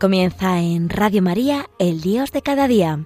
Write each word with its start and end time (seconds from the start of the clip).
Comienza 0.00 0.60
en 0.60 0.90
Radio 0.90 1.22
María, 1.22 1.68
el 1.80 2.00
Dios 2.00 2.30
de 2.30 2.40
cada 2.40 2.68
día. 2.68 3.04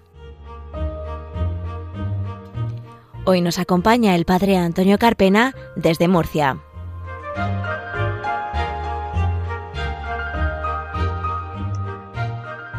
Hoy 3.24 3.40
nos 3.40 3.58
acompaña 3.58 4.14
el 4.14 4.26
Padre 4.26 4.58
Antonio 4.58 4.98
Carpena 4.98 5.54
desde 5.74 6.06
Murcia. 6.06 6.58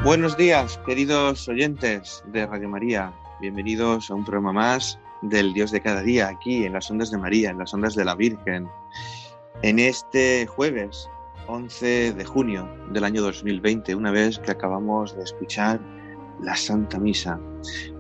Buenos 0.03 0.37
días, 0.37 0.79
queridos 0.85 1.47
oyentes 1.47 2.23
de 2.27 2.45
Radio 2.45 2.69
María. 2.69 3.11
Bienvenidos 3.41 4.11
a 4.11 4.13
un 4.13 4.25
programa 4.25 4.53
más 4.53 4.99
del 5.23 5.55
Dios 5.55 5.71
de 5.71 5.81
cada 5.81 6.03
día, 6.03 6.27
aquí 6.27 6.65
en 6.65 6.73
las 6.73 6.91
ondas 6.91 7.09
de 7.09 7.17
María, 7.17 7.49
en 7.49 7.57
las 7.57 7.73
ondas 7.73 7.95
de 7.95 8.05
la 8.05 8.13
Virgen. 8.13 8.69
En 9.63 9.79
este 9.79 10.45
jueves 10.45 11.09
11 11.47 12.13
de 12.13 12.25
junio 12.25 12.69
del 12.91 13.03
año 13.03 13.21
2020, 13.21 13.95
una 13.95 14.11
vez 14.11 14.39
que 14.39 14.51
acabamos 14.51 15.15
de 15.15 15.23
escuchar 15.23 15.79
la 16.41 16.55
Santa 16.55 16.99
Misa. 16.99 17.39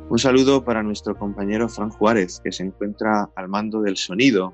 Un 0.09 0.19
saludo 0.19 0.63
para 0.63 0.83
nuestro 0.83 1.17
compañero 1.17 1.67
Fran 1.69 1.89
Juárez, 1.89 2.41
que 2.43 2.51
se 2.51 2.63
encuentra 2.63 3.29
al 3.35 3.47
mando 3.47 3.81
del 3.81 3.97
sonido. 3.97 4.53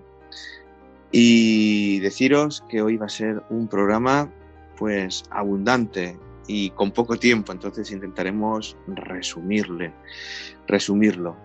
Y 1.12 1.99
deciros 1.99 2.63
que 2.70 2.81
hoy 2.81 2.98
va 2.98 3.07
a 3.07 3.10
ser 3.10 3.41
un 3.49 3.67
programa 3.67 4.32
pues 4.77 5.23
abundante 5.32 6.17
y 6.48 6.70
con 6.71 6.91
poco 6.91 7.17
tiempo, 7.17 7.51
entonces 7.51 7.91
intentaremos 7.91 8.77
resumirle, 8.87 9.93
resumirlo. 10.67 11.35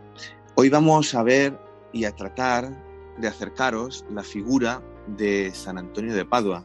Hoy 0.55 0.69
vamos 0.69 1.15
a 1.15 1.23
ver 1.23 1.59
y 1.93 2.05
a 2.05 2.15
tratar 2.15 2.71
de 3.19 3.29
acercaros 3.29 4.05
la 4.11 4.23
figura 4.23 4.83
de 5.07 5.51
San 5.53 5.79
Antonio 5.79 6.15
de 6.15 6.25
Padua, 6.25 6.65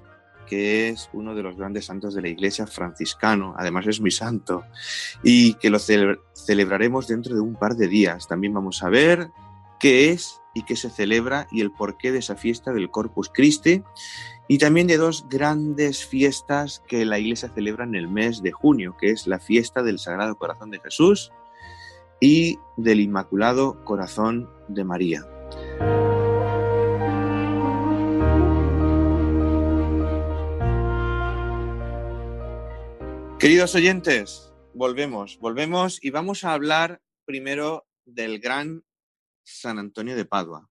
que 0.50 0.90
es 0.90 1.10
uno 1.14 1.36
de 1.36 1.44
los 1.44 1.56
grandes 1.56 1.86
santos 1.86 2.16
de 2.16 2.24
la 2.24 2.28
Iglesia 2.28 2.66
franciscano, 2.66 3.54
además 3.58 3.86
es 3.88 4.02
muy 4.02 4.12
santo, 4.12 4.64
y 5.24 5.54
que 5.56 5.70
lo 5.70 5.78
celebraremos 5.80 7.08
dentro 7.08 7.36
de 7.36 7.42
un 7.42 7.56
par 7.56 7.76
de 7.76 7.88
días. 7.88 8.28
También 8.28 8.54
vamos 8.54 8.82
a 8.82 8.90
ver 8.90 9.30
qué 9.80 10.10
es 10.10 10.42
y 10.56 10.64
qué 10.64 10.76
se 10.76 10.90
celebra 10.90 11.48
y 11.52 11.62
el 11.62 11.72
porqué 11.72 12.12
de 12.12 12.20
esa 12.20 12.36
fiesta 12.36 12.74
del 12.74 12.90
Corpus 12.90 13.30
Christi, 13.32 13.84
y 14.48 14.58
también 14.58 14.88
de 14.88 14.98
dos 14.98 15.28
grandes 15.30 16.06
fiestas 16.06 16.82
que 16.88 17.06
la 17.06 17.20
Iglesia 17.20 17.52
celebra 17.54 17.84
en 17.84 17.94
el 17.94 18.08
mes 18.08 18.42
de 18.42 18.52
junio, 18.52 18.98
que 19.00 19.12
es 19.12 19.28
la 19.28 19.40
fiesta 19.40 19.84
del 19.84 20.00
Sagrado 20.00 20.36
Corazón 20.38 20.72
de 20.72 20.80
Jesús 20.80 21.32
y 22.20 22.58
del 22.76 23.00
Inmaculado 23.00 23.86
Corazón 23.86 24.50
de 24.68 24.84
María. 24.84 25.39
Queridos 33.40 33.74
oyentes, 33.74 34.52
volvemos, 34.74 35.40
volvemos 35.40 36.04
y 36.04 36.10
vamos 36.10 36.44
a 36.44 36.52
hablar 36.52 37.02
primero 37.24 37.88
del 38.04 38.42
gran 38.42 38.84
San 39.46 39.80
Antonio 39.80 40.18
de 40.18 40.26
Padua. 40.26 40.70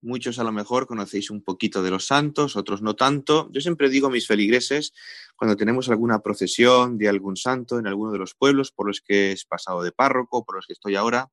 Muchos 0.00 0.38
a 0.38 0.44
lo 0.44 0.52
mejor 0.52 0.86
conocéis 0.86 1.32
un 1.32 1.42
poquito 1.42 1.82
de 1.82 1.90
los 1.90 2.06
santos, 2.06 2.54
otros 2.54 2.80
no 2.80 2.94
tanto. 2.94 3.50
Yo 3.50 3.60
siempre 3.60 3.88
digo 3.88 4.06
a 4.06 4.10
mis 4.10 4.28
feligreses, 4.28 4.92
cuando 5.34 5.56
tenemos 5.56 5.88
alguna 5.88 6.20
procesión 6.20 6.96
de 6.96 7.08
algún 7.08 7.36
santo 7.36 7.80
en 7.80 7.88
alguno 7.88 8.12
de 8.12 8.18
los 8.18 8.36
pueblos 8.36 8.70
por 8.70 8.86
los 8.86 9.00
que 9.00 9.32
he 9.32 9.36
pasado 9.48 9.82
de 9.82 9.90
párroco, 9.90 10.44
por 10.44 10.54
los 10.54 10.68
que 10.68 10.74
estoy 10.74 10.94
ahora, 10.94 11.32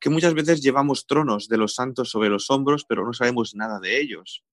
que 0.00 0.08
muchas 0.08 0.32
veces 0.32 0.62
llevamos 0.62 1.06
tronos 1.06 1.46
de 1.46 1.58
los 1.58 1.74
santos 1.74 2.08
sobre 2.08 2.30
los 2.30 2.48
hombros, 2.48 2.86
pero 2.88 3.04
no 3.04 3.12
sabemos 3.12 3.54
nada 3.54 3.78
de 3.80 4.00
ellos. 4.00 4.44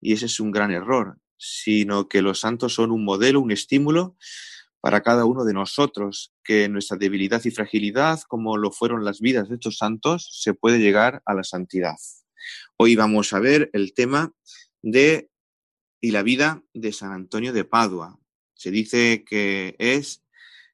Y 0.00 0.12
ese 0.12 0.26
es 0.26 0.38
un 0.38 0.52
gran 0.52 0.70
error, 0.70 1.18
sino 1.36 2.08
que 2.08 2.22
los 2.22 2.38
santos 2.38 2.74
son 2.74 2.92
un 2.92 3.04
modelo, 3.04 3.40
un 3.40 3.50
estímulo 3.50 4.16
para 4.84 5.02
cada 5.02 5.24
uno 5.24 5.46
de 5.46 5.54
nosotros, 5.54 6.34
que 6.44 6.68
nuestra 6.68 6.98
debilidad 6.98 7.42
y 7.42 7.50
fragilidad, 7.50 8.20
como 8.28 8.58
lo 8.58 8.70
fueron 8.70 9.02
las 9.02 9.18
vidas 9.18 9.48
de 9.48 9.54
estos 9.54 9.78
santos, 9.78 10.28
se 10.42 10.52
puede 10.52 10.78
llegar 10.78 11.22
a 11.24 11.32
la 11.32 11.42
santidad. 11.42 11.96
Hoy 12.76 12.94
vamos 12.94 13.32
a 13.32 13.40
ver 13.40 13.70
el 13.72 13.94
tema 13.94 14.34
de 14.82 15.30
y 16.02 16.10
la 16.10 16.22
vida 16.22 16.62
de 16.74 16.92
San 16.92 17.12
Antonio 17.12 17.54
de 17.54 17.64
Padua. 17.64 18.20
Se 18.52 18.70
dice 18.70 19.24
que 19.26 19.74
es 19.78 20.22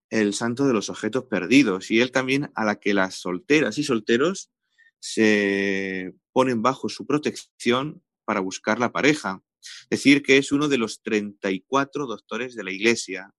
el 0.09 0.35
santo 0.35 0.67
de 0.67 0.73
los 0.73 0.91
objetos 0.91 1.27
perdidos 1.27 1.93
y 1.93 2.01
él 2.01 2.11
también 2.11 2.51
a 2.57 2.65
la 2.65 2.81
que 2.81 2.95
las 2.95 3.15
solteras 3.15 3.79
y 3.79 3.85
solteros 3.85 4.51
se 4.99 6.15
ponen 6.33 6.63
bajo 6.63 6.89
su 6.89 7.07
protección 7.07 8.03
para 8.25 8.41
buscar 8.41 8.81
la 8.81 8.91
pareja. 8.91 9.45
Decir 9.89 10.25
que 10.25 10.37
es 10.37 10.51
uno 10.51 10.67
de 10.67 10.79
los 10.79 11.01
34 11.01 12.07
doctores 12.07 12.57
de 12.57 12.65
la 12.65 12.73
Iglesia, 12.73 13.33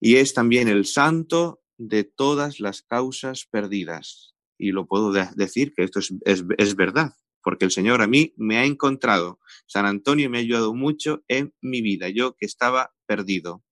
y 0.00 0.16
es 0.16 0.34
también 0.34 0.68
el 0.68 0.86
santo 0.86 1.62
de 1.76 2.04
todas 2.04 2.60
las 2.60 2.82
causas 2.82 3.46
perdidas. 3.50 4.34
Y 4.58 4.72
lo 4.72 4.86
puedo 4.86 5.12
decir 5.12 5.72
que 5.74 5.84
esto 5.84 6.00
es, 6.24 6.76
verdad, 6.76 7.14
porque 7.42 7.64
el 7.64 7.70
Señor 7.70 8.02
a 8.02 8.08
mí 8.08 8.34
me 8.36 8.58
ha 8.58 8.64
encontrado. 8.64 9.40
San 9.66 9.86
Antonio 9.86 10.28
me 10.28 10.38
ha 10.38 10.40
ayudado 10.40 10.74
mucho 10.74 11.22
en 11.28 11.54
mi 11.60 11.80
vida, 11.80 12.08
yo 12.08 12.36
que 12.36 12.46
estaba 12.46 12.92
perdido. 13.06 13.64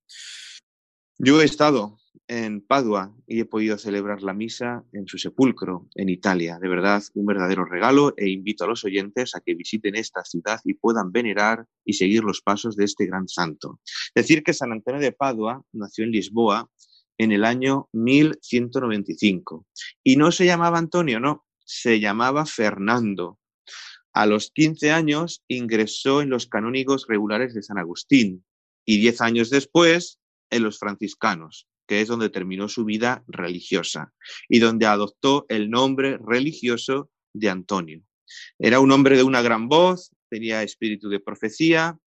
Yo 1.18 1.40
he 1.40 1.44
estado 1.44 1.98
en 2.28 2.60
Padua 2.60 3.14
y 3.26 3.40
he 3.40 3.44
podido 3.44 3.78
celebrar 3.78 4.22
la 4.22 4.34
misa 4.34 4.84
en 4.92 5.06
su 5.06 5.18
sepulcro, 5.18 5.88
en 5.94 6.08
Italia. 6.08 6.58
De 6.58 6.68
verdad, 6.68 7.02
un 7.14 7.26
verdadero 7.26 7.64
regalo 7.64 8.14
e 8.16 8.28
invito 8.28 8.64
a 8.64 8.66
los 8.66 8.84
oyentes 8.84 9.34
a 9.34 9.40
que 9.40 9.54
visiten 9.54 9.94
esta 9.94 10.24
ciudad 10.24 10.60
y 10.64 10.74
puedan 10.74 11.12
venerar 11.12 11.66
y 11.84 11.94
seguir 11.94 12.24
los 12.24 12.40
pasos 12.40 12.76
de 12.76 12.84
este 12.84 13.06
gran 13.06 13.28
santo. 13.28 13.80
Decir 14.14 14.42
que 14.42 14.52
San 14.52 14.72
Antonio 14.72 15.00
de 15.00 15.12
Padua 15.12 15.62
nació 15.72 16.04
en 16.04 16.10
Lisboa 16.10 16.70
en 17.18 17.32
el 17.32 17.44
año 17.44 17.88
1195 17.92 19.66
y 20.02 20.16
no 20.16 20.32
se 20.32 20.46
llamaba 20.46 20.78
Antonio, 20.78 21.20
no, 21.20 21.46
se 21.64 22.00
llamaba 22.00 22.46
Fernando. 22.46 23.38
A 24.12 24.26
los 24.26 24.50
15 24.50 24.92
años 24.92 25.44
ingresó 25.48 26.22
en 26.22 26.30
los 26.30 26.46
canónigos 26.46 27.06
regulares 27.08 27.54
de 27.54 27.62
San 27.62 27.78
Agustín 27.78 28.44
y 28.84 28.98
10 28.98 29.20
años 29.20 29.50
después 29.50 30.18
en 30.50 30.62
los 30.62 30.78
franciscanos 30.78 31.66
que 31.86 32.00
es 32.00 32.08
donde 32.08 32.30
terminó 32.30 32.68
su 32.68 32.84
vida 32.84 33.24
religiosa 33.26 34.12
y 34.48 34.58
donde 34.58 34.86
adoptó 34.86 35.46
el 35.48 35.70
nombre 35.70 36.18
religioso 36.18 37.10
de 37.32 37.50
Antonio. 37.50 38.02
Era 38.58 38.80
un 38.80 38.90
hombre 38.92 39.16
de 39.16 39.22
una 39.22 39.42
gran 39.42 39.68
voz, 39.68 40.12
tenía 40.28 40.62
espíritu 40.62 41.08
de 41.08 41.20
profecía 41.20 41.98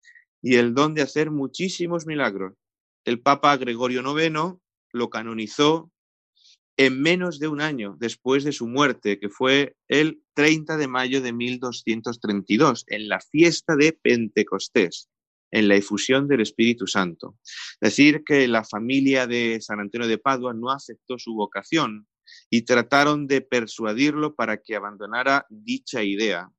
y 0.41 0.55
el 0.55 0.73
don 0.73 0.93
de 0.93 1.01
hacer 1.01 1.31
muchísimos 1.31 2.05
milagros. 2.05 2.53
El 3.05 3.21
Papa 3.21 3.55
Gregorio 3.57 4.01
IX 4.01 4.57
lo 4.91 5.09
canonizó 5.09 5.91
en 6.77 7.01
menos 7.01 7.39
de 7.39 7.47
un 7.47 7.59
año 7.59 7.97
después 7.99 8.43
de 8.43 8.53
su 8.53 8.67
muerte, 8.67 9.19
que 9.19 9.29
fue 9.29 9.75
el 9.89 10.21
30 10.33 10.77
de 10.77 10.87
mayo 10.87 11.21
de 11.21 11.33
1232, 11.33 12.85
en 12.87 13.09
la 13.09 13.19
fiesta 13.19 13.75
de 13.75 13.91
Pentecostés 13.93 15.09
en 15.51 15.67
la 15.67 15.75
efusión 15.75 16.27
del 16.27 16.41
Espíritu 16.41 16.87
Santo. 16.87 17.37
Decir 17.81 18.23
que 18.23 18.47
la 18.47 18.63
familia 18.63 19.27
de 19.27 19.59
San 19.61 19.79
Antonio 19.79 20.07
de 20.07 20.17
Padua 20.17 20.53
no 20.53 20.71
aceptó 20.71 21.17
su 21.17 21.33
vocación 21.33 22.07
y 22.49 22.61
trataron 22.63 23.27
de 23.27 23.41
persuadirlo 23.41 24.35
para 24.35 24.61
que 24.61 24.75
abandonara 24.75 25.45
dicha 25.49 26.03
idea. 26.03 26.49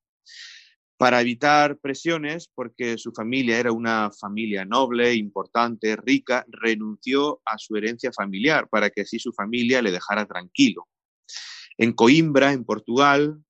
Para 0.97 1.21
evitar 1.22 1.78
presiones, 1.78 2.51
porque 2.54 2.98
su 2.98 3.13
familia 3.13 3.59
era 3.59 3.72
una 3.72 4.10
familia 4.10 4.66
noble, 4.66 5.15
importante, 5.15 5.97
rica, 5.97 6.45
renunció 6.48 7.41
a 7.47 7.57
su 7.57 7.77
herencia 7.77 8.13
familiar 8.13 8.69
para 8.69 8.91
que 8.91 9.03
así 9.03 9.19
su 9.19 9.33
familia 9.33 9.81
le 9.81 9.93
dejara 9.93 10.27
tranquilo. 10.27 10.89
En 11.78 11.95
Coimbra, 11.95 12.53
en 12.53 12.65
Portugal, 12.65 13.43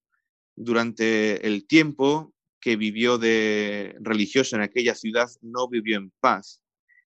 durante 0.55 1.45
el 1.45 1.67
tiempo 1.67 2.33
que 2.61 2.77
vivió 2.77 3.19
de 3.19 3.97
religioso 4.01 4.57
en 4.57 4.62
aquella 4.62 4.95
ciudad 4.95 5.29
no 5.41 5.69
vivió 5.69 5.97
en 5.97 6.12
paz 6.21 6.62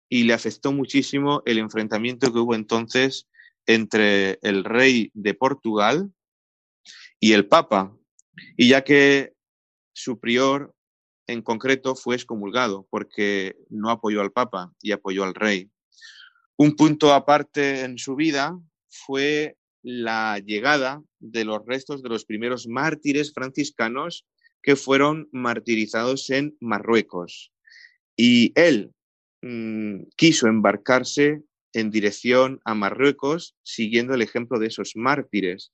y 0.08 0.24
le 0.24 0.34
afectó 0.34 0.72
muchísimo 0.72 1.42
el 1.46 1.58
enfrentamiento 1.58 2.32
que 2.32 2.38
hubo 2.38 2.54
entonces 2.54 3.28
entre 3.66 4.38
el 4.42 4.64
rey 4.64 5.10
de 5.14 5.34
Portugal 5.34 6.10
y 7.20 7.32
el 7.32 7.46
papa. 7.46 7.94
Y 8.56 8.68
ya 8.68 8.82
que 8.82 9.32
su 9.92 10.18
prior 10.18 10.74
en 11.26 11.42
concreto 11.42 11.94
fue 11.94 12.16
excomulgado 12.16 12.86
porque 12.90 13.56
no 13.68 13.90
apoyó 13.90 14.22
al 14.22 14.32
papa 14.32 14.72
y 14.80 14.92
apoyó 14.92 15.24
al 15.24 15.34
rey. 15.34 15.70
Un 16.56 16.74
punto 16.74 17.12
aparte 17.12 17.82
en 17.82 17.98
su 17.98 18.16
vida 18.16 18.58
fue 18.88 19.56
la 19.82 20.38
llegada 20.38 21.02
de 21.18 21.44
los 21.44 21.64
restos 21.66 22.02
de 22.02 22.08
los 22.08 22.24
primeros 22.24 22.66
mártires 22.66 23.32
franciscanos 23.32 24.24
que 24.62 24.76
fueron 24.76 25.28
martirizados 25.32 26.30
en 26.30 26.56
Marruecos. 26.60 27.52
Y 28.16 28.52
él 28.54 28.92
mm, 29.42 30.04
quiso 30.16 30.48
embarcarse 30.48 31.42
en 31.72 31.90
dirección 31.90 32.60
a 32.64 32.74
Marruecos 32.74 33.56
siguiendo 33.62 34.14
el 34.14 34.22
ejemplo 34.22 34.58
de 34.58 34.68
esos 34.68 34.92
mártires. 34.96 35.72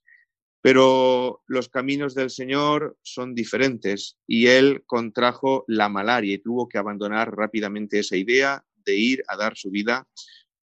Pero 0.60 1.42
los 1.46 1.68
caminos 1.68 2.14
del 2.14 2.30
Señor 2.30 2.96
son 3.02 3.34
diferentes 3.34 4.16
y 4.26 4.46
él 4.46 4.82
contrajo 4.86 5.64
la 5.68 5.88
malaria 5.88 6.34
y 6.34 6.38
tuvo 6.38 6.68
que 6.68 6.78
abandonar 6.78 7.36
rápidamente 7.36 7.98
esa 7.98 8.16
idea 8.16 8.64
de 8.84 8.96
ir 8.96 9.24
a 9.28 9.36
dar 9.36 9.56
su 9.56 9.70
vida 9.70 10.08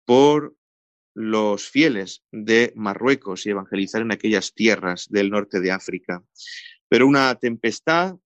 por 0.04 0.54
los 1.14 1.68
fieles 1.68 2.22
de 2.30 2.72
Marruecos 2.76 3.46
y 3.46 3.50
evangelizar 3.50 4.02
en 4.02 4.12
aquellas 4.12 4.54
tierras 4.54 5.08
del 5.08 5.30
norte 5.30 5.60
de 5.60 5.72
África. 5.72 6.22
Pero 6.90 7.06
una 7.06 7.34
tempestad 7.36 8.16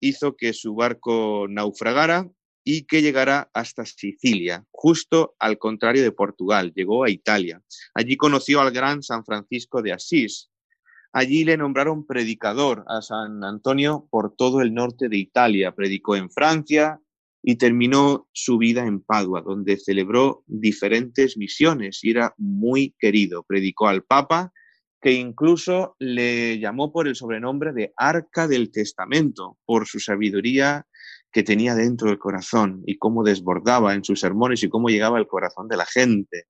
hizo 0.00 0.36
que 0.36 0.52
su 0.52 0.76
barco 0.76 1.46
naufragara 1.48 2.30
y 2.62 2.82
que 2.82 3.02
llegara 3.02 3.50
hasta 3.52 3.84
Sicilia, 3.84 4.64
justo 4.70 5.34
al 5.40 5.58
contrario 5.58 6.04
de 6.04 6.12
Portugal, 6.12 6.72
llegó 6.74 7.02
a 7.02 7.10
Italia. 7.10 7.60
Allí 7.94 8.16
conoció 8.16 8.60
al 8.60 8.70
gran 8.70 9.02
San 9.02 9.24
Francisco 9.24 9.82
de 9.82 9.92
Asís. 9.92 10.50
Allí 11.12 11.44
le 11.44 11.56
nombraron 11.56 12.06
predicador 12.06 12.84
a 12.86 13.02
San 13.02 13.42
Antonio 13.42 14.06
por 14.10 14.36
todo 14.36 14.60
el 14.60 14.74
norte 14.74 15.08
de 15.08 15.16
Italia. 15.16 15.74
Predicó 15.74 16.14
en 16.14 16.30
Francia, 16.30 17.00
y 17.48 17.54
terminó 17.54 18.28
su 18.32 18.58
vida 18.58 18.84
en 18.84 19.00
Padua, 19.00 19.40
donde 19.40 19.76
celebró 19.76 20.42
diferentes 20.48 21.36
misiones 21.36 22.02
y 22.02 22.10
era 22.10 22.34
muy 22.38 22.96
querido. 22.98 23.44
Predicó 23.44 23.86
al 23.86 24.02
Papa, 24.02 24.52
que 25.00 25.12
incluso 25.12 25.96
le 25.98 26.58
llamó 26.58 26.92
por 26.92 27.08
el 27.08 27.14
sobrenombre 27.14 27.72
de 27.72 27.92
Arca 27.96 28.48
del 28.48 28.70
Testamento, 28.70 29.58
por 29.64 29.86
su 29.86 30.00
sabiduría 30.00 30.86
que 31.32 31.42
tenía 31.42 31.74
dentro 31.74 32.08
del 32.08 32.18
corazón 32.18 32.82
y 32.86 32.96
cómo 32.96 33.22
desbordaba 33.22 33.94
en 33.94 34.04
sus 34.04 34.20
sermones 34.20 34.62
y 34.62 34.68
cómo 34.68 34.88
llegaba 34.88 35.18
al 35.18 35.26
corazón 35.26 35.68
de 35.68 35.76
la 35.76 35.84
gente. 35.84 36.46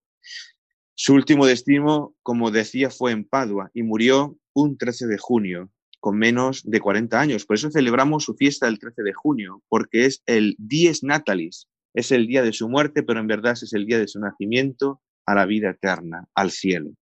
Su 0.95 1.15
último 1.15 1.45
destino, 1.45 2.15
como 2.23 2.51
decía, 2.51 2.91
fue 2.91 3.13
en 3.13 3.25
Padua 3.25 3.71
y 3.75 3.83
murió 3.83 4.39
un 4.55 4.79
13 4.79 5.07
de 5.07 5.19
junio 5.19 5.71
con 6.01 6.17
menos 6.17 6.63
de 6.65 6.81
40 6.81 7.21
años. 7.21 7.45
Por 7.45 7.57
eso 7.57 7.71
celebramos 7.71 8.25
su 8.25 8.35
fiesta 8.35 8.69
el 8.69 8.79
13 8.79 9.03
de 9.03 9.13
junio, 9.13 9.63
porque 9.69 10.07
es 10.07 10.23
el 10.27 10.55
Dies 10.59 11.03
Natalis, 11.03 11.69
es 11.95 12.13
el 12.13 12.27
día 12.27 12.43
de 12.43 12.53
su 12.53 12.69
muerte, 12.69 13.03
pero 13.03 13.21
en 13.21 13.27
verdad 13.27 13.55
es 13.55 13.73
el 13.73 13.87
día 13.87 13.99
de 13.99 14.07
su 14.07 14.21
nacimiento 14.21 15.03
a 15.27 15.35
la 15.35 15.47
vida 15.47 15.71
eterna, 15.71 16.29
al 16.35 16.51
cielo. 16.51 16.93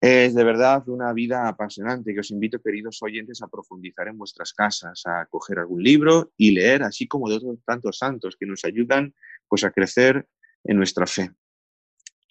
Es 0.00 0.34
de 0.34 0.44
verdad 0.44 0.86
una 0.88 1.12
vida 1.12 1.48
apasionante 1.48 2.12
que 2.12 2.20
os 2.20 2.30
invito, 2.30 2.60
queridos 2.60 3.02
oyentes, 3.02 3.40
a 3.42 3.48
profundizar 3.48 4.08
en 4.08 4.18
vuestras 4.18 4.52
casas, 4.52 5.02
a 5.06 5.26
coger 5.26 5.58
algún 5.58 5.82
libro 5.82 6.32
y 6.36 6.50
leer, 6.50 6.82
así 6.82 7.08
como 7.08 7.28
de 7.28 7.36
otros 7.36 7.58
tantos 7.64 7.98
santos 7.98 8.36
que 8.38 8.46
nos 8.46 8.64
ayudan 8.64 9.14
pues, 9.48 9.64
a 9.64 9.70
crecer 9.70 10.28
en 10.64 10.76
nuestra 10.76 11.06
fe. 11.06 11.30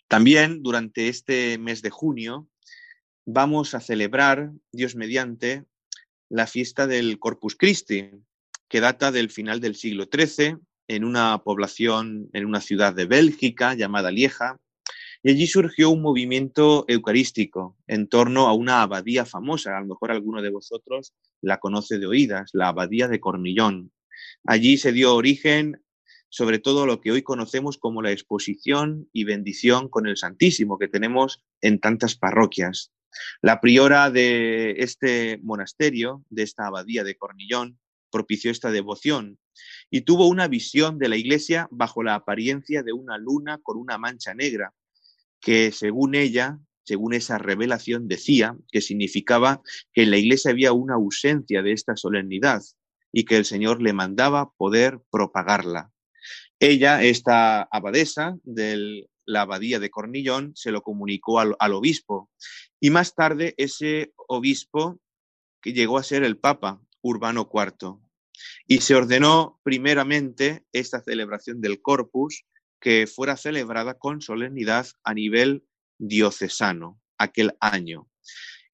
También 0.07 0.61
durante 0.61 1.07
este 1.07 1.57
mes 1.57 1.81
de 1.81 1.89
junio 1.89 2.47
vamos 3.25 3.73
a 3.73 3.79
celebrar, 3.79 4.51
Dios 4.71 4.95
mediante, 4.95 5.65
la 6.29 6.45
fiesta 6.45 6.85
del 6.85 7.17
Corpus 7.17 7.55
Christi, 7.55 8.11
que 8.67 8.79
data 8.79 9.11
del 9.11 9.29
final 9.31 9.59
del 9.59 9.75
siglo 9.75 10.07
XIII, 10.11 10.57
en 10.87 11.03
una 11.03 11.39
población, 11.43 12.29
en 12.33 12.45
una 12.45 12.61
ciudad 12.61 12.93
de 12.93 13.05
Bélgica 13.05 13.73
llamada 13.73 14.11
Lieja, 14.11 14.59
y 15.25 15.31
allí 15.31 15.47
surgió 15.47 15.89
un 15.89 16.03
movimiento 16.03 16.85
eucarístico 16.87 17.75
en 17.87 18.07
torno 18.07 18.45
a 18.47 18.53
una 18.53 18.83
abadía 18.83 19.25
famosa, 19.25 19.75
a 19.75 19.81
lo 19.81 19.87
mejor 19.87 20.11
alguno 20.11 20.43
de 20.43 20.51
vosotros 20.51 21.15
la 21.41 21.57
conoce 21.59 21.97
de 21.97 22.05
oídas, 22.05 22.51
la 22.53 22.67
abadía 22.67 23.07
de 23.07 23.19
Cornillón. 23.19 23.91
Allí 24.45 24.77
se 24.77 24.91
dio 24.91 25.15
origen 25.15 25.81
sobre 26.29 26.59
todo 26.59 26.85
lo 26.85 27.01
que 27.01 27.11
hoy 27.11 27.23
conocemos 27.23 27.79
como 27.79 28.03
la 28.03 28.11
exposición 28.11 29.09
y 29.11 29.23
bendición 29.23 29.89
con 29.89 30.05
el 30.05 30.15
Santísimo 30.15 30.77
que 30.77 30.89
tenemos 30.89 31.41
en 31.59 31.79
tantas 31.79 32.15
parroquias. 32.15 32.91
La 33.41 33.61
priora 33.61 34.11
de 34.11 34.75
este 34.77 35.39
monasterio, 35.41 36.23
de 36.29 36.43
esta 36.43 36.67
abadía 36.67 37.03
de 37.03 37.17
Cornillón, 37.17 37.79
propició 38.11 38.51
esta 38.51 38.69
devoción 38.69 39.39
y 39.89 40.01
tuvo 40.01 40.27
una 40.27 40.47
visión 40.47 40.99
de 40.99 41.09
la 41.09 41.17
iglesia 41.17 41.67
bajo 41.71 42.03
la 42.03 42.13
apariencia 42.13 42.83
de 42.83 42.93
una 42.93 43.17
luna 43.17 43.57
con 43.63 43.77
una 43.77 43.97
mancha 43.97 44.35
negra, 44.35 44.71
que 45.45 45.71
según 45.71 46.15
ella, 46.15 46.57
según 46.85 47.13
esa 47.13 47.37
revelación, 47.37 48.07
decía 48.07 48.57
que 48.71 48.81
significaba 48.81 49.61
que 49.93 50.01
en 50.01 50.09
la 50.09 50.17
iglesia 50.17 50.49
había 50.49 50.73
una 50.73 50.95
ausencia 50.95 51.61
de 51.61 51.71
esta 51.71 51.95
solemnidad 51.95 52.63
y 53.11 53.25
que 53.25 53.37
el 53.37 53.45
Señor 53.45 53.79
le 53.79 53.93
mandaba 53.93 54.49
poder 54.57 54.99
propagarla. 55.11 55.91
Ella, 56.59 57.03
esta 57.03 57.61
abadesa 57.61 58.37
de 58.41 59.07
la 59.25 59.41
abadía 59.41 59.79
de 59.79 59.91
Cornillón, 59.91 60.53
se 60.55 60.71
lo 60.71 60.81
comunicó 60.81 61.39
al, 61.39 61.55
obispo 61.73 62.31
y 62.79 62.89
más 62.89 63.13
tarde 63.13 63.53
ese 63.57 64.13
obispo 64.27 64.99
que 65.61 65.73
llegó 65.73 65.99
a 65.99 66.03
ser 66.03 66.23
el 66.23 66.39
Papa 66.39 66.81
Urbano 67.01 67.47
IV. 67.53 67.99
Y 68.65 68.81
se 68.81 68.95
ordenó 68.95 69.59
primeramente 69.63 70.65
esta 70.73 71.03
celebración 71.03 71.61
del 71.61 71.83
Corpus 71.83 72.45
que 72.85 73.07
fuera 73.07 73.35
celebrada 73.35 73.95
con 73.95 74.21
solemnidad 74.21 74.85
a 75.03 75.15
nivel 75.15 75.65
diocesano 75.97 77.01
aquel 77.17 77.55
año 77.59 78.07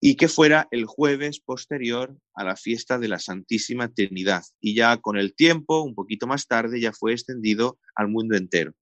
y 0.01 0.15
que 0.15 0.27
fuera 0.27 0.67
el 0.71 0.83
jueves 0.85 1.39
posterior 1.39 2.17
a 2.33 2.43
la 2.43 2.57
fiesta 2.57 2.99
de 2.99 3.07
la 3.07 3.19
Santísima 3.19 3.87
Trinidad. 3.87 4.43
Y 4.59 4.75
ya 4.75 4.97
con 4.97 5.17
el 5.17 5.33
tiempo, 5.33 5.81
un 5.81 5.95
poquito 5.95 6.27
más 6.27 6.45
tarde, 6.45 6.81
ya 6.81 6.91
fue 6.91 7.13
extendido 7.13 7.79
al 7.95 8.09
mundo 8.09 8.35
entero. 8.35 8.73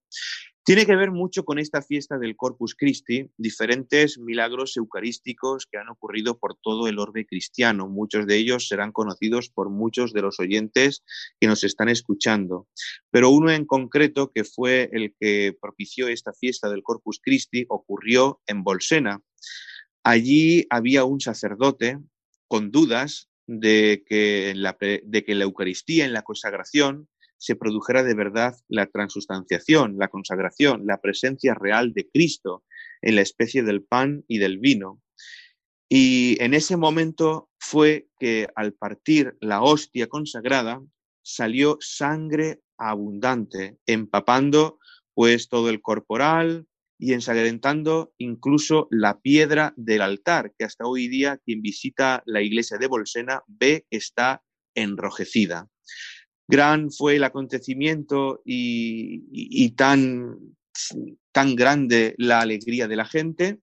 Tiene 0.70 0.86
que 0.86 0.96
ver 0.96 1.10
mucho 1.10 1.46
con 1.46 1.58
esta 1.58 1.82
fiesta 1.82 2.20
del 2.20 2.36
Corpus 2.36 2.76
Christi, 2.76 3.32
diferentes 3.38 4.20
milagros 4.20 4.78
eucarísticos 4.78 5.66
que 5.66 5.80
han 5.80 5.90
ocurrido 5.90 6.38
por 6.38 6.60
todo 6.62 6.88
el 6.88 7.00
orbe 7.00 7.26
cristiano. 7.26 7.88
Muchos 7.90 8.28
de 8.28 8.38
ellos 8.38 8.68
serán 8.68 8.92
conocidos 8.92 9.50
por 9.50 9.72
muchos 9.72 10.14
de 10.14 10.22
los 10.22 10.40
oyentes 10.40 11.04
que 11.40 11.48
nos 11.48 11.64
están 11.64 11.90
escuchando. 11.90 12.68
Pero 13.10 13.32
uno 13.32 13.50
en 13.50 13.66
concreto, 13.66 14.32
que 14.32 14.44
fue 14.44 14.92
el 14.94 15.16
que 15.20 15.58
propició 15.60 16.08
esta 16.08 16.34
fiesta 16.34 16.70
del 16.70 16.84
Corpus 16.84 17.20
Christi, 17.20 17.66
ocurrió 17.68 18.40
en 18.46 18.64
Bolsena. 18.64 19.24
Allí 20.04 20.68
había 20.70 21.04
un 21.04 21.20
sacerdote 21.20 21.98
con 22.48 22.70
dudas 22.70 23.28
de 23.48 24.04
que, 24.06 24.54
la, 24.56 24.78
de 24.80 25.24
que 25.26 25.34
la 25.34 25.46
Eucaristía 25.46 26.06
en 26.06 26.14
la 26.14 26.22
consagración 26.22 27.10
se 27.40 27.56
produjera 27.56 28.04
de 28.04 28.14
verdad 28.14 28.56
la 28.68 28.86
transustanciación, 28.86 29.98
la 29.98 30.10
consagración, 30.10 30.86
la 30.86 31.02
presencia 31.02 31.56
real 31.56 31.94
de 31.94 32.08
Cristo 32.10 32.64
en 33.02 33.16
la 33.16 33.22
especie 33.22 33.64
del 33.64 33.82
pan 33.82 34.24
y 34.28 34.38
del 34.38 34.60
vino. 34.60 35.02
Y 35.88 36.38
en 36.44 36.54
ese 36.54 36.78
momento 36.78 37.50
fue 37.58 38.08
que 38.20 38.48
al 38.56 38.74
partir 38.74 39.36
la 39.40 39.64
hostia 39.64 40.08
consagrada 40.08 40.82
salió 41.24 41.78
sangre 41.80 42.62
abundante, 42.78 43.78
empapando 43.86 44.80
pues 45.16 45.50
todo 45.50 45.70
el 45.70 45.82
corporal 45.82 46.68
y 47.00 47.14
ensangrentando 47.14 48.14
incluso 48.18 48.88
la 48.92 49.20
piedra 49.20 49.74
del 49.78 50.02
altar, 50.02 50.54
que 50.58 50.66
hasta 50.66 50.86
hoy 50.86 51.08
día 51.08 51.40
quien 51.46 51.62
visita 51.62 52.22
la 52.26 52.42
iglesia 52.42 52.78
de 52.78 52.88
Bolsena 52.88 53.42
ve 53.48 53.86
que 53.90 53.98
está 53.98 54.44
enrojecida. 54.76 55.70
Gran 56.50 56.92
fue 56.92 57.18
el 57.18 57.24
acontecimiento 57.24 58.42
y, 58.44 59.70
tan, 59.76 60.36
tan 61.32 61.56
grande 61.56 62.16
la 62.18 62.40
alegría 62.40 62.88
de 62.88 62.96
la 62.96 63.06
gente 63.06 63.60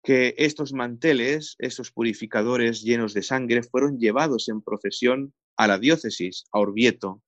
que 0.00 0.32
estos 0.38 0.72
manteles, 0.72 1.56
esos 1.58 1.90
purificadores 1.90 2.82
llenos 2.82 3.14
de 3.14 3.24
sangre, 3.24 3.64
fueron 3.64 3.98
llevados 3.98 4.48
en 4.48 4.62
procesión 4.62 5.34
a 5.56 5.66
la 5.66 5.80
diócesis, 5.80 6.44
a 6.52 6.60
Orvieto. 6.60 7.20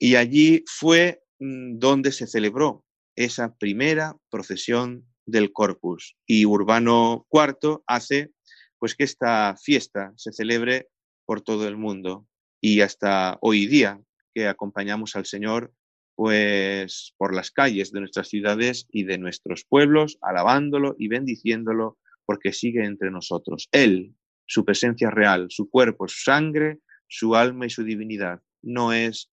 Y 0.00 0.16
allí 0.16 0.64
fue 0.66 1.22
mm, 1.38 1.78
donde 1.78 2.10
se 2.10 2.26
celebró 2.26 2.84
esa 3.14 3.54
primera 3.54 4.16
procesión 4.30 5.06
del 5.26 5.52
Corpus. 5.52 6.16
Y 6.26 6.44
Urbano 6.44 7.24
IV 7.30 7.84
hace 7.86 8.32
pues 8.80 8.96
que 8.96 9.04
esta 9.04 9.54
fiesta 9.62 10.12
se 10.16 10.32
celebre 10.32 10.88
por 11.24 11.40
todo 11.40 11.68
el 11.68 11.76
mundo 11.76 12.26
y 12.62 12.80
hasta 12.80 13.36
hoy 13.40 13.66
día 13.66 14.00
que 14.32 14.46
acompañamos 14.46 15.16
al 15.16 15.26
Señor 15.26 15.74
pues 16.14 17.14
por 17.16 17.34
las 17.34 17.50
calles 17.50 17.90
de 17.90 18.00
nuestras 18.00 18.28
ciudades 18.28 18.86
y 18.90 19.04
de 19.04 19.18
nuestros 19.18 19.64
pueblos, 19.64 20.18
alabándolo 20.22 20.94
y 20.96 21.08
bendiciéndolo 21.08 21.98
porque 22.24 22.52
sigue 22.52 22.84
entre 22.84 23.10
nosotros. 23.10 23.68
Él, 23.72 24.14
su 24.46 24.64
presencia 24.64 25.10
real, 25.10 25.46
su 25.48 25.68
cuerpo, 25.68 26.06
su 26.06 26.20
sangre, 26.22 26.78
su 27.08 27.34
alma 27.34 27.66
y 27.66 27.70
su 27.70 27.82
divinidad. 27.82 28.40
No 28.62 28.92
es 28.92 29.32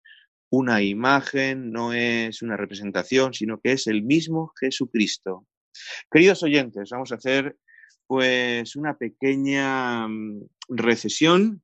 una 0.50 0.82
imagen, 0.82 1.72
no 1.72 1.94
es 1.94 2.42
una 2.42 2.58
representación, 2.58 3.34
sino 3.34 3.60
que 3.60 3.74
es 3.74 3.86
el 3.86 4.02
mismo 4.02 4.52
Jesucristo. 4.60 5.46
Queridos 6.10 6.42
oyentes, 6.42 6.90
vamos 6.90 7.12
a 7.12 7.16
hacer 7.16 7.56
pues 8.08 8.76
una 8.76 8.98
pequeña 8.98 10.08
mm, 10.08 10.48
recesión 10.70 11.62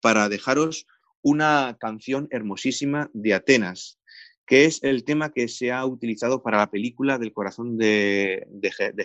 para 0.00 0.28
dejaros 0.28 0.86
una 1.22 1.76
canción 1.80 2.28
hermosísima 2.30 3.10
de 3.12 3.34
Atenas, 3.34 3.98
que 4.46 4.64
es 4.64 4.82
el 4.82 5.04
tema 5.04 5.30
que 5.30 5.46
se 5.46 5.72
ha 5.72 5.84
utilizado 5.84 6.42
para 6.42 6.56
la 6.56 6.70
película 6.70 7.18
del 7.18 7.32
corazón 7.32 7.76
de, 7.76 8.46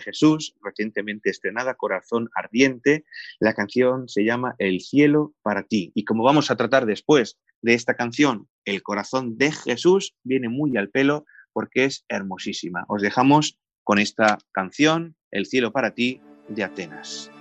Jesús, 0.02 0.56
recientemente 0.62 1.28
estrenada, 1.28 1.74
Corazón 1.74 2.30
Ardiente. 2.34 3.04
La 3.40 3.52
canción 3.52 4.08
se 4.08 4.24
llama 4.24 4.54
El 4.58 4.80
cielo 4.80 5.34
para 5.42 5.64
ti. 5.64 5.92
Y 5.94 6.04
como 6.04 6.24
vamos 6.24 6.50
a 6.50 6.56
tratar 6.56 6.86
después 6.86 7.38
de 7.60 7.74
esta 7.74 7.94
canción, 7.94 8.48
El 8.64 8.82
corazón 8.82 9.36
de 9.36 9.52
Jesús, 9.52 10.14
viene 10.22 10.48
muy 10.48 10.78
al 10.78 10.88
pelo 10.88 11.26
porque 11.52 11.84
es 11.84 12.06
hermosísima. 12.08 12.86
Os 12.88 13.02
dejamos 13.02 13.58
con 13.82 13.98
esta 13.98 14.38
canción, 14.50 15.14
El 15.30 15.44
cielo 15.44 15.72
para 15.72 15.94
ti, 15.94 16.22
de 16.48 16.64
Atenas. 16.64 17.33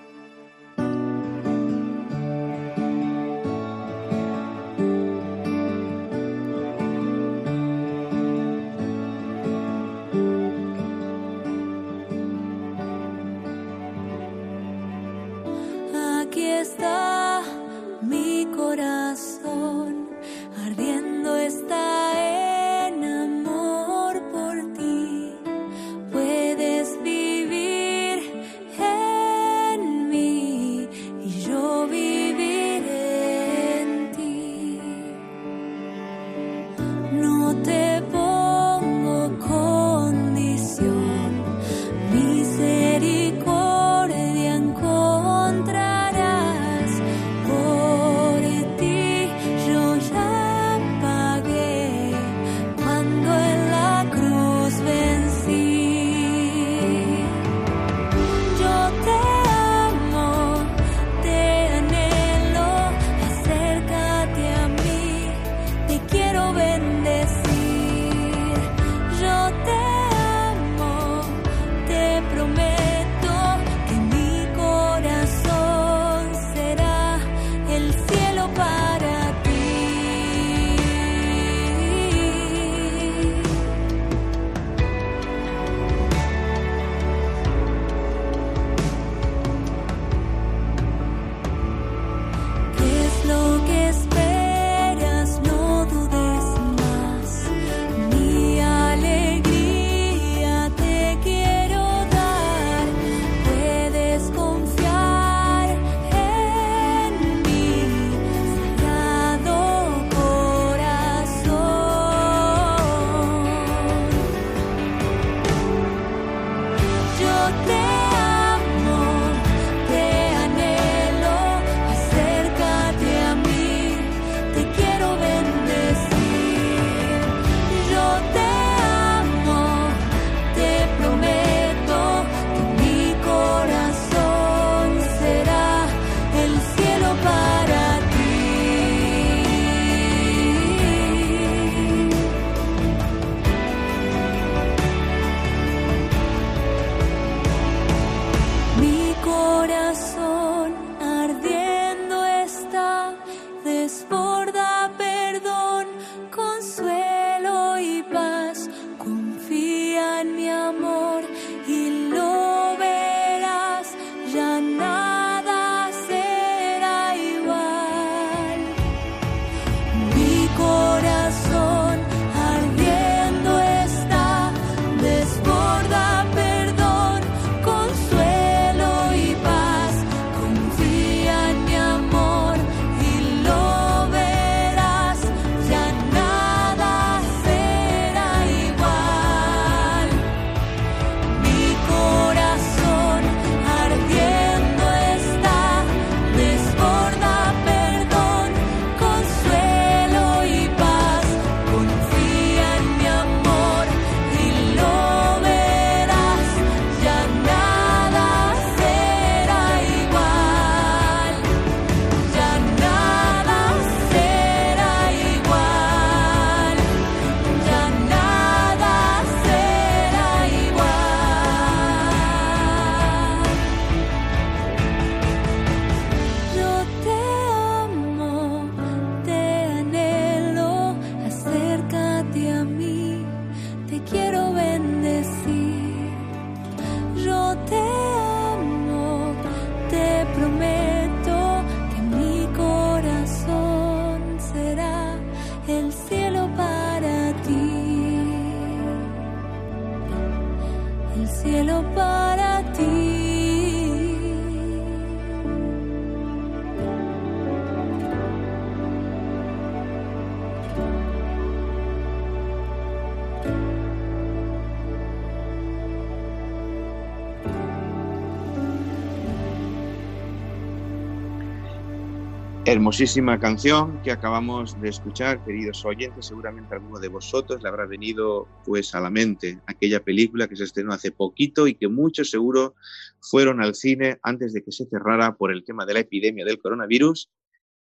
Hermosísima 272.74 273.40
canción 273.40 274.02
que 274.02 274.10
acabamos 274.10 274.82
de 274.82 274.90
escuchar, 274.90 275.46
queridos 275.46 275.86
oyentes. 275.86 276.26
Seguramente 276.26 276.74
alguno 276.74 277.00
de 277.00 277.08
vosotros 277.08 277.62
le 277.62 277.70
habrá 277.70 277.86
venido 277.86 278.48
pues 278.66 278.96
a 278.96 279.00
la 279.00 279.12
mente 279.12 279.60
aquella 279.68 280.04
película 280.04 280.48
que 280.48 280.56
se 280.56 280.64
estrenó 280.64 280.92
hace 280.92 281.12
poquito 281.12 281.68
y 281.68 281.76
que 281.76 281.88
muchos 281.88 282.32
seguro 282.32 282.74
fueron 283.22 283.62
al 283.62 283.76
cine 283.76 284.18
antes 284.24 284.54
de 284.54 284.64
que 284.64 284.72
se 284.72 284.88
cerrara 284.88 285.36
por 285.36 285.52
el 285.52 285.64
tema 285.64 285.86
de 285.86 285.94
la 285.94 286.00
epidemia 286.00 286.46
del 286.46 286.58
coronavirus 286.58 287.30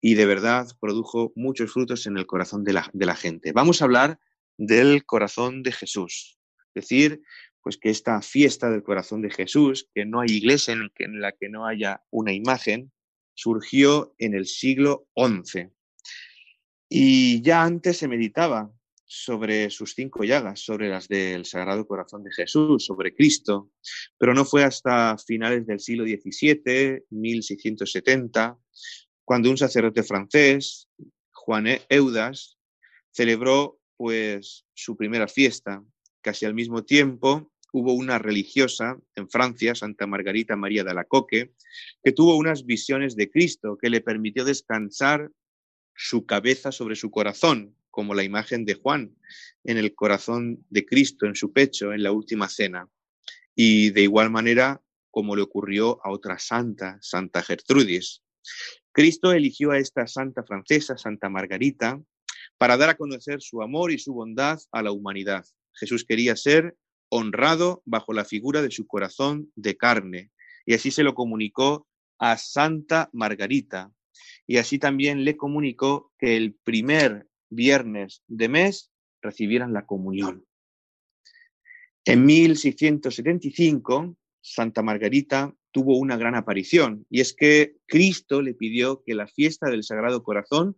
y 0.01 0.15
de 0.15 0.25
verdad 0.25 0.67
produjo 0.81 1.31
muchos 1.37 1.71
frutos 1.71 2.05
en 2.05 2.17
el 2.17 2.25
corazón 2.25 2.65
de 2.65 2.73
la, 2.73 3.15
gente. 3.15 3.53
Vamos 3.53 3.81
a 3.81 3.85
hablar 3.85 4.19
del 4.57 5.05
corazón 5.05 5.63
de 5.63 5.71
Jesús, 5.71 6.37
es 6.75 6.83
decir, 6.83 7.21
pues 7.61 7.77
que 7.77 7.91
esta 7.91 8.21
fiesta 8.21 8.69
del 8.69 8.83
corazón 8.83 9.21
de 9.21 9.29
Jesús, 9.29 9.87
que 9.95 10.05
no 10.05 10.19
hay 10.19 10.31
iglesia 10.31 10.73
en, 10.73 11.21
la 11.21 11.31
que 11.31 11.47
no 11.47 11.65
haya 11.65 12.03
una 12.09 12.33
imagen, 12.33 12.91
surgió 13.33 14.13
en 14.17 14.33
el 14.33 14.45
siglo 14.45 15.07
XI. 15.15 15.69
Y 16.89 17.41
ya 17.41 17.63
antes 17.63 17.97
se 17.97 18.07
meditaba 18.07 18.71
sobre 19.05 19.69
sus 19.69 19.93
cinco 19.93 20.23
llagas, 20.23 20.61
sobre 20.61 20.89
las 20.89 21.07
del 21.07 21.45
Sagrado 21.45 21.85
Corazón 21.85 22.23
de 22.23 22.31
Jesús, 22.31 22.85
sobre 22.85 23.13
Cristo, 23.13 23.69
pero 24.17 24.33
no 24.33 24.45
fue 24.45 24.63
hasta 24.63 25.17
finales 25.17 25.67
del 25.67 25.81
siglo 25.81 26.05
XVII, 26.05 27.03
1670, 27.09 28.57
cuando 29.25 29.49
un 29.49 29.57
sacerdote 29.57 30.03
francés, 30.03 30.87
Juan 31.31 31.65
Eudas, 31.89 32.57
celebró 33.11 33.79
pues 33.97 34.65
su 34.73 34.95
primera 34.95 35.27
fiesta. 35.27 35.83
Casi 36.21 36.45
al 36.45 36.53
mismo 36.53 36.83
tiempo 36.83 37.51
hubo 37.71 37.93
una 37.93 38.19
religiosa 38.19 38.97
en 39.15 39.29
Francia, 39.29 39.75
Santa 39.75 40.07
Margarita 40.07 40.55
María 40.55 40.83
de 40.83 40.91
Alacoque, 40.91 41.53
que 42.03 42.11
tuvo 42.11 42.35
unas 42.35 42.65
visiones 42.65 43.15
de 43.15 43.29
Cristo 43.29 43.77
que 43.81 43.89
le 43.89 44.01
permitió 44.01 44.45
descansar 44.45 45.31
su 45.95 46.25
cabeza 46.25 46.71
sobre 46.71 46.95
su 46.95 47.11
corazón, 47.11 47.75
como 47.89 48.13
la 48.13 48.23
imagen 48.23 48.65
de 48.65 48.75
Juan 48.75 49.15
en 49.63 49.77
el 49.77 49.93
corazón 49.93 50.65
de 50.69 50.85
Cristo, 50.85 51.25
en 51.25 51.35
su 51.35 51.51
pecho, 51.51 51.93
en 51.93 52.03
la 52.03 52.11
última 52.11 52.49
cena. 52.49 52.87
Y 53.55 53.91
de 53.91 54.01
igual 54.01 54.31
manera 54.31 54.81
como 55.11 55.35
le 55.35 55.41
ocurrió 55.41 55.99
a 56.05 56.09
otra 56.09 56.39
santa, 56.39 56.97
Santa 57.01 57.43
Gertrudis. 57.43 58.23
Cristo 58.93 59.33
eligió 59.33 59.71
a 59.71 59.77
esta 59.77 60.07
santa 60.07 60.43
francesa, 60.43 60.97
Santa 60.97 61.29
Margarita, 61.29 62.01
para 62.57 62.77
dar 62.77 62.89
a 62.89 62.97
conocer 62.97 63.41
su 63.41 63.61
amor 63.61 63.91
y 63.91 63.99
su 63.99 64.13
bondad 64.13 64.59
a 64.71 64.81
la 64.81 64.91
humanidad. 64.91 65.45
Jesús 65.73 66.05
quería 66.05 66.35
ser 66.35 66.75
honrado 67.11 67.83
bajo 67.85 68.13
la 68.13 68.25
figura 68.25 68.61
de 68.61 68.71
su 68.71 68.87
corazón 68.87 69.51
de 69.55 69.75
carne, 69.75 70.31
y 70.65 70.73
así 70.73 70.91
se 70.91 71.03
lo 71.03 71.13
comunicó 71.13 71.87
a 72.17 72.37
Santa 72.37 73.09
Margarita, 73.13 73.91
y 74.47 74.57
así 74.57 74.79
también 74.79 75.25
le 75.25 75.37
comunicó 75.37 76.11
que 76.17 76.37
el 76.37 76.55
primer 76.63 77.27
viernes 77.49 78.23
de 78.27 78.49
mes 78.49 78.91
recibieran 79.21 79.73
la 79.73 79.85
comunión. 79.85 80.45
En 82.05 82.25
1675, 82.25 84.15
Santa 84.41 84.81
Margarita 84.81 85.53
tuvo 85.71 85.97
una 85.97 86.17
gran 86.17 86.35
aparición 86.35 87.05
y 87.09 87.21
es 87.21 87.33
que 87.33 87.75
Cristo 87.85 88.41
le 88.41 88.53
pidió 88.53 89.03
que 89.03 89.13
la 89.13 89.27
fiesta 89.27 89.69
del 89.69 89.83
Sagrado 89.83 90.23
Corazón 90.23 90.77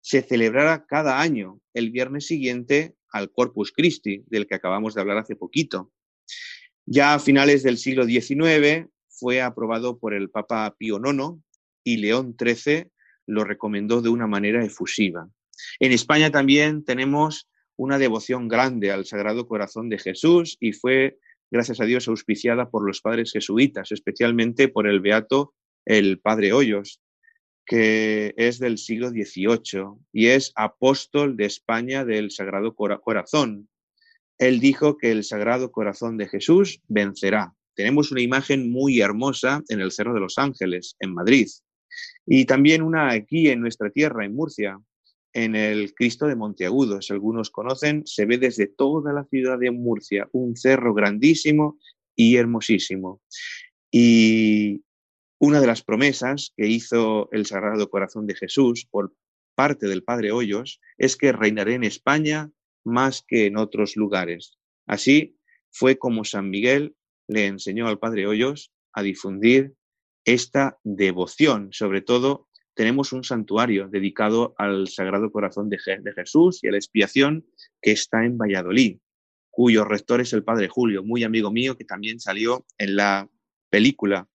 se 0.00 0.22
celebrara 0.22 0.86
cada 0.86 1.20
año, 1.20 1.60
el 1.74 1.90
viernes 1.90 2.26
siguiente 2.26 2.94
al 3.12 3.30
Corpus 3.30 3.72
Christi, 3.72 4.24
del 4.26 4.46
que 4.46 4.54
acabamos 4.54 4.94
de 4.94 5.00
hablar 5.00 5.18
hace 5.18 5.36
poquito. 5.36 5.92
Ya 6.86 7.14
a 7.14 7.18
finales 7.18 7.62
del 7.62 7.78
siglo 7.78 8.04
XIX 8.04 8.88
fue 9.08 9.42
aprobado 9.42 9.98
por 9.98 10.14
el 10.14 10.30
Papa 10.30 10.74
Pío 10.78 10.98
IX 10.98 11.40
y 11.84 11.98
León 11.98 12.36
XIII 12.38 12.90
lo 13.26 13.44
recomendó 13.44 14.02
de 14.02 14.08
una 14.08 14.26
manera 14.26 14.64
efusiva. 14.64 15.28
En 15.78 15.92
España 15.92 16.30
también 16.30 16.84
tenemos 16.84 17.48
una 17.76 17.98
devoción 17.98 18.48
grande 18.48 18.90
al 18.90 19.06
Sagrado 19.06 19.46
Corazón 19.46 19.88
de 19.88 19.98
Jesús 19.98 20.56
y 20.60 20.72
fue, 20.72 21.18
gracias 21.50 21.80
a 21.80 21.84
Dios, 21.84 22.08
auspiciada 22.08 22.70
por 22.70 22.86
los 22.86 23.00
padres 23.00 23.32
jesuitas, 23.32 23.92
especialmente 23.92 24.68
por 24.68 24.86
el 24.86 25.00
beato 25.00 25.54
el 25.86 26.20
Padre 26.20 26.52
Hoyos, 26.52 27.00
que 27.70 28.34
es 28.36 28.58
del 28.58 28.78
siglo 28.78 29.10
XVIII 29.10 30.00
y 30.12 30.26
es 30.26 30.50
apóstol 30.56 31.36
de 31.36 31.44
España 31.44 32.04
del 32.04 32.32
Sagrado 32.32 32.74
Corazón. 32.74 33.68
Él 34.38 34.58
dijo 34.58 34.96
que 34.98 35.12
el 35.12 35.22
Sagrado 35.22 35.70
Corazón 35.70 36.16
de 36.16 36.26
Jesús 36.26 36.80
vencerá. 36.88 37.54
Tenemos 37.76 38.10
una 38.10 38.22
imagen 38.22 38.72
muy 38.72 39.00
hermosa 39.00 39.62
en 39.68 39.80
el 39.80 39.92
Cerro 39.92 40.12
de 40.12 40.18
los 40.18 40.36
Ángeles, 40.36 40.96
en 40.98 41.14
Madrid, 41.14 41.46
y 42.26 42.44
también 42.44 42.82
una 42.82 43.12
aquí 43.12 43.50
en 43.50 43.60
nuestra 43.60 43.88
tierra, 43.88 44.24
en 44.24 44.34
Murcia, 44.34 44.76
en 45.32 45.54
el 45.54 45.94
Cristo 45.94 46.26
de 46.26 46.34
Monteagudo. 46.34 47.00
Si 47.00 47.12
algunos 47.12 47.50
conocen, 47.50 48.04
se 48.04 48.26
ve 48.26 48.38
desde 48.38 48.66
toda 48.66 49.12
la 49.12 49.24
ciudad 49.26 49.60
de 49.60 49.70
Murcia, 49.70 50.28
un 50.32 50.56
cerro 50.56 50.92
grandísimo 50.92 51.78
y 52.16 52.34
hermosísimo. 52.34 53.20
Y 53.92 54.82
una 55.40 55.60
de 55.60 55.66
las 55.66 55.82
promesas 55.82 56.52
que 56.54 56.66
hizo 56.66 57.30
el 57.32 57.46
Sagrado 57.46 57.88
Corazón 57.88 58.26
de 58.26 58.34
Jesús 58.34 58.86
por 58.88 59.14
parte 59.54 59.88
del 59.88 60.04
Padre 60.04 60.32
Hoyos 60.32 60.80
es 60.98 61.16
que 61.16 61.32
reinaré 61.32 61.74
en 61.74 61.84
España 61.84 62.50
más 62.84 63.24
que 63.26 63.46
en 63.46 63.56
otros 63.56 63.96
lugares. 63.96 64.58
Así 64.86 65.38
fue 65.70 65.98
como 65.98 66.24
San 66.24 66.50
Miguel 66.50 66.94
le 67.26 67.46
enseñó 67.46 67.88
al 67.88 67.98
Padre 67.98 68.26
Hoyos 68.26 68.70
a 68.92 69.02
difundir 69.02 69.74
esta 70.24 70.78
devoción, 70.84 71.70
sobre 71.72 72.02
todo 72.02 72.48
tenemos 72.74 73.12
un 73.12 73.24
santuario 73.24 73.88
dedicado 73.88 74.54
al 74.58 74.88
Sagrado 74.88 75.32
Corazón 75.32 75.70
de, 75.70 75.78
Jesús 76.14 76.62
y 76.62 76.68
a 76.68 76.72
la 76.72 76.78
expiación 76.78 77.46
que 77.80 77.92
está 77.92 78.24
en 78.24 78.36
Valladolid, 78.38 78.98
cuyo 79.50 79.84
rector 79.84 80.20
es 80.20 80.32
el 80.32 80.44
Padre 80.44 80.68
Julio, 80.68 81.02
muy 81.02 81.24
amigo 81.24 81.50
mío, 81.50 81.76
que 81.76 81.84
también 81.84 82.20
salió 82.20 82.66
en 82.78 82.96
la 82.96 83.28
película 83.70 84.28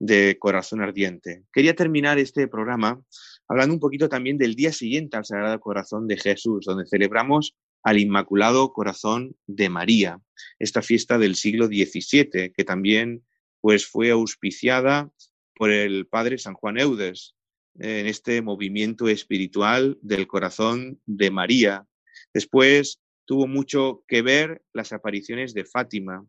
de 0.00 0.36
Corazón 0.40 0.80
Ardiente. 0.80 1.44
Quería 1.52 1.76
terminar 1.76 2.18
este 2.18 2.48
programa 2.48 3.00
hablando 3.46 3.74
un 3.74 3.80
poquito 3.80 4.08
también 4.08 4.38
del 4.38 4.56
día 4.56 4.72
siguiente 4.72 5.16
al 5.16 5.24
Sagrado 5.24 5.60
Corazón 5.60 6.08
de 6.08 6.16
Jesús, 6.16 6.64
donde 6.64 6.86
celebramos 6.86 7.54
al 7.82 7.98
Inmaculado 7.98 8.72
Corazón 8.72 9.36
de 9.46 9.68
María, 9.68 10.20
esta 10.58 10.82
fiesta 10.82 11.18
del 11.18 11.36
siglo 11.36 11.66
XVII, 11.66 12.52
que 12.52 12.64
también 12.64 13.24
pues, 13.60 13.86
fue 13.86 14.10
auspiciada 14.10 15.10
por 15.54 15.70
el 15.70 16.06
Padre 16.06 16.38
San 16.38 16.54
Juan 16.54 16.78
Eudes, 16.78 17.34
en 17.78 18.06
este 18.06 18.42
movimiento 18.42 19.08
espiritual 19.08 19.98
del 20.02 20.26
corazón 20.26 21.00
de 21.06 21.30
María. 21.30 21.86
Después 22.34 23.00
tuvo 23.24 23.46
mucho 23.46 24.04
que 24.08 24.22
ver 24.22 24.62
las 24.72 24.92
apariciones 24.92 25.54
de 25.54 25.64
Fátima, 25.64 26.26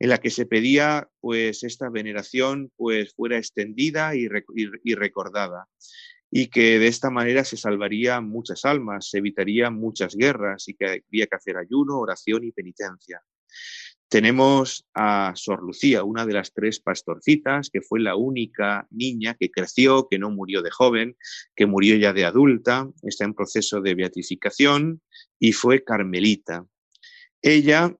en 0.00 0.08
la 0.08 0.18
que 0.18 0.30
se 0.30 0.46
pedía 0.46 1.08
pues 1.20 1.64
esta 1.64 1.88
veneración 1.88 2.70
pues 2.76 3.14
fuera 3.14 3.38
extendida 3.38 4.14
y, 4.14 4.28
recordada 4.94 5.66
y 6.30 6.48
que 6.48 6.78
de 6.78 6.86
esta 6.86 7.10
manera 7.10 7.44
se 7.44 7.56
salvaría 7.56 8.20
muchas 8.20 8.64
almas, 8.64 9.08
se 9.10 9.18
evitaría 9.18 9.70
muchas 9.70 10.14
guerras 10.14 10.68
y 10.68 10.74
que 10.74 11.02
había 11.08 11.26
que 11.26 11.36
hacer 11.36 11.56
ayuno, 11.56 11.98
oración 11.98 12.44
y 12.44 12.52
penitencia. 12.52 13.22
Tenemos 14.10 14.86
a 14.94 15.32
Sor 15.36 15.62
Lucía, 15.62 16.02
una 16.02 16.24
de 16.24 16.32
las 16.32 16.54
tres 16.54 16.80
pastorcitas, 16.80 17.68
que 17.68 17.82
fue 17.82 18.00
la 18.00 18.16
única 18.16 18.86
niña 18.90 19.36
que 19.38 19.50
creció, 19.50 20.08
que 20.08 20.18
no 20.18 20.30
murió 20.30 20.62
de 20.62 20.70
joven, 20.70 21.16
que 21.54 21.66
murió 21.66 21.94
ya 21.96 22.14
de 22.14 22.24
adulta, 22.24 22.90
está 23.02 23.24
en 23.26 23.34
proceso 23.34 23.82
de 23.82 23.94
beatificación 23.94 25.02
y 25.38 25.52
fue 25.52 25.84
carmelita. 25.84 26.64
Ella 27.42 27.94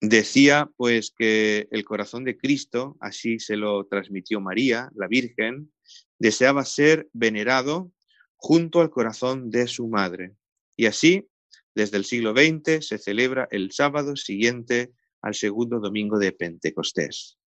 decía 0.00 0.70
pues 0.76 1.12
que 1.16 1.68
el 1.70 1.84
corazón 1.84 2.24
de 2.24 2.36
Cristo, 2.36 2.96
así 3.00 3.38
se 3.38 3.56
lo 3.56 3.86
transmitió 3.86 4.40
María, 4.40 4.90
la 4.94 5.08
Virgen, 5.08 5.72
deseaba 6.18 6.64
ser 6.64 7.08
venerado 7.12 7.92
junto 8.36 8.80
al 8.80 8.90
corazón 8.90 9.50
de 9.50 9.66
su 9.66 9.88
madre. 9.88 10.34
Y 10.76 10.86
así, 10.86 11.28
desde 11.74 11.96
el 11.96 12.04
siglo 12.04 12.32
XX, 12.32 12.86
se 12.86 12.98
celebra 12.98 13.48
el 13.50 13.72
sábado 13.72 14.16
siguiente 14.16 14.92
al 15.22 15.34
segundo 15.34 15.80
domingo 15.80 16.18
de 16.18 16.32
Pentecostés. 16.32 17.38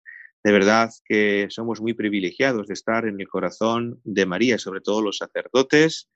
De 0.43 0.53
verdad 0.53 0.91
que 1.05 1.47
somos 1.51 1.81
muy 1.81 1.95
privilegiados 1.95 2.67
de 2.67 2.75
estar 2.75 3.07
en 3.07 3.21
el 3.21 3.29
corazón 3.29 4.01
de 4.05 4.27
María, 4.27 4.59
sobre 4.59 4.81
todo 4.81 5.03
los 5.03 5.19
sacerdotes 5.19 6.09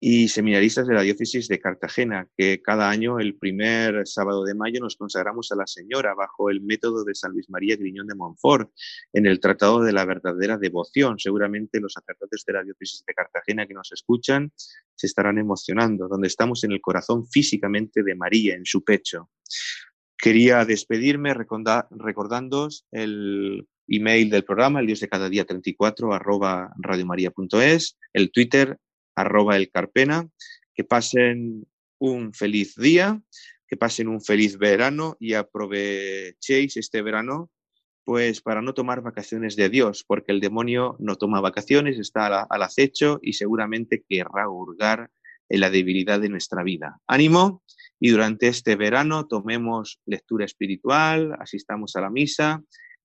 y 0.00 0.28
seminaristas 0.28 0.86
de 0.86 0.94
la 0.94 1.02
diócesis 1.02 1.48
de 1.48 1.58
Cartagena, 1.58 2.28
que 2.36 2.62
cada 2.62 2.88
año, 2.88 3.18
el 3.18 3.36
primer 3.36 4.06
sábado 4.06 4.44
de 4.44 4.54
mayo, 4.54 4.80
nos 4.80 4.96
consagramos 4.96 5.50
a 5.50 5.56
la 5.56 5.66
Señora 5.66 6.14
bajo 6.14 6.50
el 6.50 6.60
método 6.60 7.04
de 7.04 7.16
San 7.16 7.32
Luis 7.32 7.50
María 7.50 7.76
Griñón 7.76 8.06
de 8.06 8.14
Montfort, 8.14 8.70
en 9.12 9.26
el 9.26 9.40
Tratado 9.40 9.82
de 9.82 9.92
la 9.92 10.04
Verdadera 10.04 10.56
Devoción. 10.56 11.18
Seguramente 11.18 11.80
los 11.80 11.94
sacerdotes 11.94 12.44
de 12.46 12.52
la 12.52 12.62
diócesis 12.62 13.04
de 13.04 13.14
Cartagena 13.14 13.66
que 13.66 13.74
nos 13.74 13.90
escuchan 13.90 14.52
se 14.94 15.06
estarán 15.06 15.38
emocionando, 15.38 16.06
donde 16.06 16.28
estamos 16.28 16.62
en 16.62 16.72
el 16.72 16.80
corazón 16.80 17.26
físicamente 17.26 18.04
de 18.04 18.14
María, 18.14 18.54
en 18.54 18.66
su 18.66 18.84
pecho. 18.84 19.30
Quería 20.16 20.64
despedirme 20.64 21.34
recordándoos 21.34 22.84
el 22.92 23.66
email 23.88 24.30
del 24.30 24.44
programa, 24.44 24.80
el 24.80 24.86
dios 24.86 25.00
de 25.00 25.08
cada 25.08 25.28
día 25.28 25.44
34, 25.44 26.12
arroba 26.12 26.72
radiomaria.es, 26.78 27.98
el 28.12 28.30
Twitter, 28.30 28.78
arroba 29.20 29.56
el 29.56 29.70
Carpena. 29.70 30.28
Que 30.74 30.84
pasen 30.84 31.66
un 31.98 32.32
feliz 32.32 32.74
día, 32.76 33.20
que 33.66 33.76
pasen 33.76 34.08
un 34.08 34.20
feliz 34.20 34.58
verano 34.58 35.16
y 35.18 35.34
aprovechéis 35.34 36.76
este 36.76 37.02
verano 37.02 37.50
pues 38.08 38.40
para 38.40 38.62
no 38.62 38.72
tomar 38.72 39.02
vacaciones 39.02 39.54
de 39.54 39.68
Dios, 39.68 40.02
porque 40.02 40.32
el 40.32 40.40
demonio 40.40 40.96
no 40.98 41.16
toma 41.16 41.42
vacaciones, 41.42 41.98
está 41.98 42.42
al 42.42 42.62
acecho 42.62 43.20
y 43.22 43.34
seguramente 43.34 44.02
querrá 44.08 44.48
hurgar 44.48 45.10
en 45.50 45.60
la 45.60 45.68
debilidad 45.68 46.18
de 46.18 46.30
nuestra 46.30 46.62
vida. 46.62 47.02
Ánimo 47.06 47.62
y 48.00 48.08
durante 48.08 48.48
este 48.48 48.76
verano 48.76 49.26
tomemos 49.26 50.00
lectura 50.06 50.46
espiritual, 50.46 51.36
asistamos 51.38 51.96
a 51.96 52.00
la 52.00 52.08
misa 52.08 52.62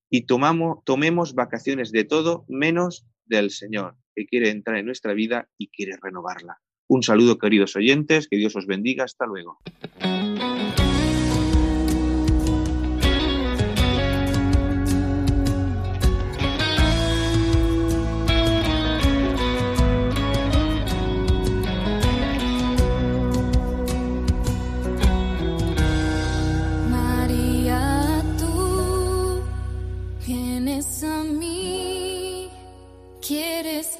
y 0.10 0.22
tomamos, 0.22 0.86
tomemos 0.86 1.36
vacaciones 1.36 1.92
de 1.92 2.06
todo 2.06 2.46
menos 2.48 3.06
del 3.26 3.52
Señor, 3.52 3.96
que 4.16 4.26
quiere 4.26 4.50
entrar 4.50 4.78
en 4.78 4.86
nuestra 4.86 5.14
vida 5.14 5.48
y 5.58 5.68
quiere 5.68 5.98
renovarla. 6.02 6.58
Un 6.88 7.04
saludo, 7.04 7.38
queridos 7.38 7.76
oyentes, 7.76 8.28
que 8.28 8.38
Dios 8.38 8.56
os 8.56 8.68
bendiga. 8.68 9.04
Hasta 9.04 9.26
luego. 9.26 9.60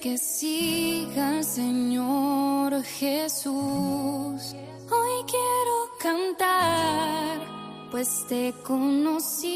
Que 0.02 0.18
siga 0.18 1.42
Señor 1.44 2.84
Jesús. 2.84 4.54
Hoy 4.92 5.24
quiero 5.26 5.90
cantar, 5.98 7.40
pues 7.90 8.26
te 8.28 8.54
conocí. 8.64 9.48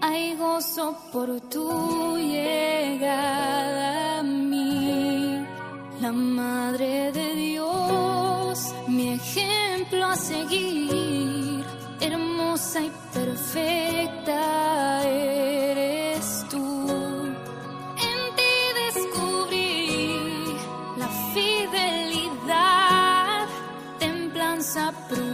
Hay 0.00 0.34
gozo 0.36 0.98
por 1.12 1.40
tu 1.42 2.16
llegada 2.16 4.18
a 4.18 4.22
mí. 4.24 5.46
La 6.00 6.10
Madre 6.10 7.12
de 7.12 7.36
Dios, 7.36 8.74
mi 8.88 9.12
ejemplo 9.12 10.06
a 10.06 10.16
seguir. 10.16 11.64
Hermosa 12.00 12.82
y 12.82 12.90
perfecta 13.12 15.08
eres 15.08 15.93
essa 24.74 24.92
pruma. 25.08 25.33